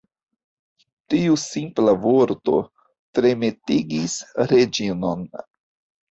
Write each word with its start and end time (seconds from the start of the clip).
Tiu 1.13 1.35
simpla 1.41 1.93
vorto 2.05 2.55
tremetigis 3.19 4.15
Reĝinon. 4.53 5.21